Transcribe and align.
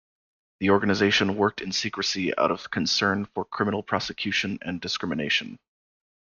The 0.61 0.71
organization 0.71 1.35
worked 1.37 1.61
in 1.61 1.71
secrecy 1.71 2.35
out 2.35 2.49
of 2.49 2.71
concern 2.71 3.25
for 3.35 3.45
criminal 3.45 3.83
prosecution 3.83 4.57
and 4.63 4.81
discrimination. 4.81 5.59